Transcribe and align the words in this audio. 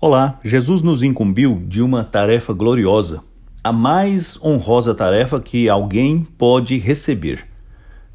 Olá, 0.00 0.38
Jesus 0.44 0.80
nos 0.80 1.02
incumbiu 1.02 1.60
de 1.66 1.82
uma 1.82 2.04
tarefa 2.04 2.52
gloriosa, 2.52 3.20
a 3.64 3.72
mais 3.72 4.40
honrosa 4.40 4.94
tarefa 4.94 5.40
que 5.40 5.68
alguém 5.68 6.24
pode 6.38 6.78
receber: 6.78 7.44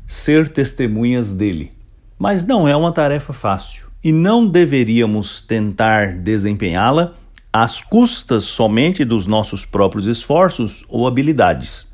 ser 0.07 0.47
testemunhas 0.47 1.33
dele. 1.33 1.73
Mas 2.17 2.45
não 2.45 2.65
é 2.65 2.73
uma 2.73 2.93
tarefa 2.93 3.33
fácil 3.33 3.87
e 4.01 4.13
não 4.13 4.47
deveríamos 4.47 5.41
tentar 5.41 6.13
desempenhá-la 6.13 7.15
às 7.51 7.81
custas 7.81 8.45
somente 8.45 9.03
dos 9.03 9.27
nossos 9.27 9.65
próprios 9.65 10.07
esforços 10.07 10.85
ou 10.87 11.05
habilidades. 11.05 11.85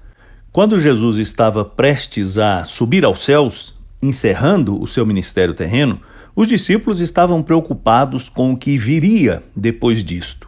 Quando 0.51 0.79
Jesus 0.79 1.17
estava 1.17 1.65
prestes 1.65 2.37
a 2.37 2.63
subir 2.63 3.03
aos 3.03 3.21
céus, 3.21 3.73
encerrando 4.03 4.79
o 4.79 4.85
seu 4.85 5.03
ministério 5.03 5.55
terreno, 5.55 5.99
os 6.39 6.47
discípulos 6.47 7.01
estavam 7.01 7.43
preocupados 7.43 8.29
com 8.29 8.53
o 8.53 8.57
que 8.57 8.77
viria 8.77 9.43
depois 9.53 10.01
disto. 10.01 10.47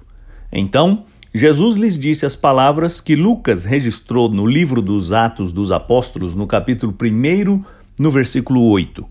Então, 0.49 1.03
Jesus 1.35 1.75
lhes 1.75 1.99
disse 1.99 2.25
as 2.25 2.33
palavras 2.33 3.01
que 3.01 3.13
Lucas 3.13 3.65
registrou 3.65 4.29
no 4.29 4.47
livro 4.47 4.81
dos 4.81 5.11
Atos 5.11 5.51
dos 5.51 5.69
Apóstolos, 5.69 6.33
no 6.33 6.47
capítulo 6.47 6.95
1, 6.97 7.61
no 7.99 8.09
versículo 8.09 8.69
8: 8.69 9.05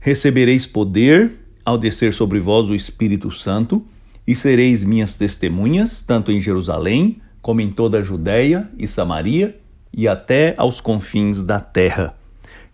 Recebereis 0.00 0.66
poder 0.66 1.32
ao 1.64 1.78
descer 1.78 2.12
sobre 2.12 2.38
vós 2.38 2.68
o 2.68 2.74
Espírito 2.74 3.32
Santo, 3.32 3.82
e 4.26 4.36
sereis 4.36 4.84
minhas 4.84 5.16
testemunhas, 5.16 6.02
tanto 6.02 6.30
em 6.30 6.38
Jerusalém, 6.38 7.22
como 7.40 7.62
em 7.62 7.70
toda 7.70 8.00
a 8.00 8.02
Judéia 8.02 8.68
e 8.76 8.86
Samaria, 8.86 9.58
e 9.94 10.06
até 10.06 10.54
aos 10.58 10.78
confins 10.78 11.40
da 11.40 11.58
terra. 11.58 12.14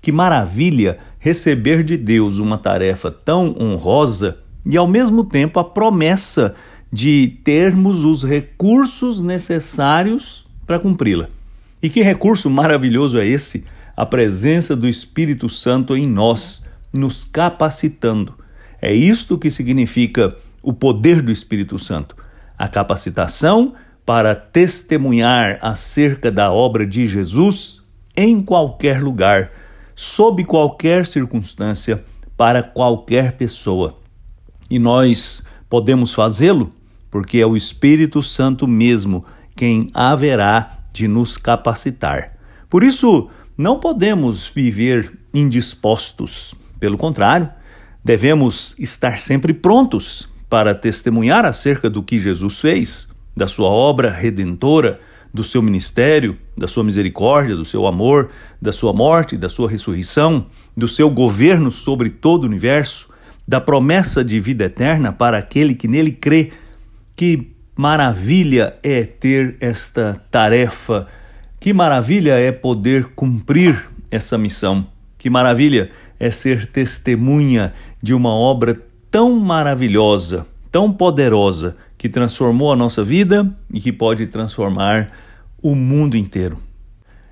Que 0.02 0.10
maravilha 0.10 0.98
receber 1.24 1.83
de 1.83 1.96
Deus 1.96 2.37
uma 2.37 2.59
tarefa 2.59 3.10
tão 3.10 3.56
honrosa 3.59 4.37
e, 4.62 4.77
ao 4.77 4.87
mesmo 4.87 5.24
tempo, 5.24 5.59
a 5.59 5.65
promessa 5.65 6.55
de 6.92 7.38
termos 7.42 8.05
os 8.05 8.23
recursos 8.23 9.20
necessários 9.20 10.45
para 10.66 10.79
cumpri-la. 10.79 11.30
E 11.82 11.88
que 11.88 12.02
recurso 12.02 12.51
maravilhoso 12.51 13.18
é 13.18 13.26
esse? 13.26 13.65
A 13.96 14.04
presença 14.04 14.76
do 14.76 14.87
Espírito 14.87 15.48
Santo 15.48 15.96
em 15.96 16.07
nós, 16.07 16.63
nos 16.93 17.24
capacitando. 17.24 18.35
É 18.82 18.93
isto 18.93 19.38
que 19.38 19.51
significa 19.51 20.37
o 20.63 20.74
poder 20.74 21.23
do 21.23 21.32
Espírito 21.32 21.79
Santo. 21.79 22.15
A 22.59 22.68
capacitação 22.68 23.73
para 24.04 24.35
testemunhar 24.35 25.59
acerca 25.63 26.30
da 26.30 26.52
obra 26.52 26.87
de 26.87 27.07
Jesus 27.07 27.82
em 28.15 28.43
qualquer 28.43 29.02
lugar 29.02 29.63
sob 29.95 30.45
qualquer 30.45 31.06
circunstância, 31.06 32.04
para 32.37 32.62
qualquer 32.62 33.32
pessoa. 33.37 33.96
E 34.68 34.78
nós 34.78 35.42
podemos 35.68 36.12
fazê-lo 36.12 36.73
porque 37.10 37.38
é 37.38 37.46
o 37.46 37.56
Espírito 37.56 38.24
Santo 38.24 38.66
mesmo 38.66 39.24
quem 39.54 39.88
haverá 39.95 40.80
de 40.92 41.06
nos 41.06 41.36
capacitar. 41.36 42.34
Por 42.68 42.82
isso, 42.82 43.30
não 43.56 43.78
podemos 43.78 44.48
viver 44.48 45.12
indispostos. 45.32 46.56
Pelo 46.80 46.98
contrário, 46.98 47.48
devemos 48.02 48.74
estar 48.80 49.20
sempre 49.20 49.54
prontos 49.54 50.29
para 50.51 50.74
testemunhar 50.74 51.45
acerca 51.45 51.88
do 51.88 52.02
que 52.02 52.20
Jesus 52.20 52.58
fez, 52.58 53.08
da 53.36 53.46
sua 53.46 53.68
obra 53.68 54.10
redentora 54.10 55.01
do 55.35 55.43
seu 55.43 55.60
ministério, 55.60 56.38
da 56.57 56.68
sua 56.68 56.85
misericórdia, 56.85 57.57
do 57.57 57.65
seu 57.65 57.88
amor, 57.88 58.30
da 58.63 58.71
sua 58.71 58.93
morte, 58.93 59.37
da 59.37 59.49
sua 59.49 59.68
ressurreição, 59.68 60.46
do 60.76 60.87
seu 60.87 61.10
governo 61.10 61.73
sobre 61.73 62.09
todo 62.09 62.45
o 62.45 62.46
universo, 62.46 63.09
da 63.46 63.60
promessa 63.60 64.25
de 64.25 64.38
vida 64.38 64.66
eterna 64.66 65.12
para 65.12 65.37
aquele 65.37 65.75
que 65.75 65.88
nele 65.88 66.12
crê. 66.12 66.53
Que 67.16 67.50
maravilha 67.76 68.76
é 68.81 69.03
ter 69.03 69.56
esta 69.60 70.22
tarefa, 70.31 71.09
que 71.59 71.72
maravilha 71.72 72.38
é 72.38 72.53
poder 72.53 73.06
cumprir 73.06 73.91
essa 74.12 74.38
missão, 74.38 74.87
que 75.19 75.28
maravilha 75.28 75.91
é 76.20 76.31
ser 76.31 76.66
testemunha 76.66 77.75
de 78.00 78.14
uma 78.14 78.32
obra 78.32 78.81
tão 79.10 79.32
maravilhosa, 79.32 80.47
tão 80.70 80.92
poderosa, 80.92 81.76
que 82.04 82.08
transformou 82.10 82.70
a 82.70 82.76
nossa 82.76 83.03
vida 83.03 83.50
e 83.72 83.81
que 83.81 83.91
pode 83.91 84.26
transformar 84.26 85.10
o 85.64 85.75
mundo 85.75 86.14
inteiro. 86.14 86.58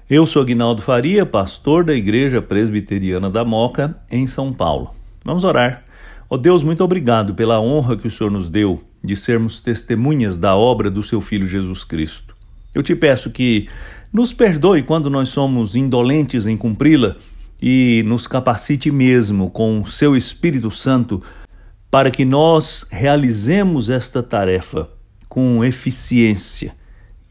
Eu 0.09 0.25
sou 0.25 0.41
Aguinaldo 0.41 0.81
Faria, 0.81 1.27
pastor 1.27 1.85
da 1.85 1.93
Igreja 1.93 2.41
Presbiteriana 2.41 3.29
da 3.29 3.45
Moca, 3.45 3.95
em 4.11 4.27
São 4.27 4.55
Paulo. 4.55 4.95
Vamos 5.23 5.45
orar. 5.45 5.85
Ó 6.31 6.35
oh 6.35 6.39
Deus, 6.39 6.63
muito 6.63 6.83
obrigado 6.83 7.35
pela 7.35 7.61
honra 7.61 7.95
que 7.95 8.09
o 8.09 8.11
Senhor 8.11 8.31
nos 8.31 8.49
deu 8.49 8.83
de 9.05 9.15
sermos 9.17 9.61
testemunhas 9.61 10.39
da 10.39 10.57
obra 10.57 10.91
do 10.91 11.03
seu 11.03 11.21
Filho 11.21 11.47
Jesus 11.47 11.85
Cristo. 11.85 12.35
Eu 12.75 12.83
te 12.83 12.97
peço 12.97 13.29
que 13.29 13.69
nos 14.11 14.33
perdoe 14.33 14.83
quando 14.83 15.11
nós 15.11 15.29
somos 15.29 15.77
indolentes 15.77 16.47
em 16.47 16.57
cumpri-la 16.57 17.17
e 17.61 18.03
nos 18.07 18.27
capacite 18.27 18.91
mesmo 18.91 19.51
com 19.51 19.83
o 19.83 19.87
seu 19.87 20.17
Espírito 20.17 20.71
Santo 20.71 21.23
para 21.91 22.11
que 22.11 22.25
nós 22.25 22.87
realizemos 22.91 23.91
esta 23.91 24.23
tarefa 24.23 24.89
com 25.29 25.63
eficiência 25.63 26.75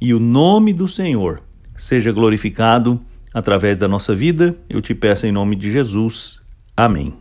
e 0.01 0.13
o 0.13 0.19
nome 0.19 0.73
do 0.73 0.87
Senhor 0.87 1.41
seja 1.77 2.11
glorificado 2.11 2.99
através 3.31 3.77
da 3.77 3.87
nossa 3.87 4.15
vida. 4.15 4.57
Eu 4.67 4.81
te 4.81 4.95
peço 4.95 5.27
em 5.27 5.31
nome 5.31 5.55
de 5.55 5.71
Jesus. 5.71 6.41
Amém. 6.75 7.20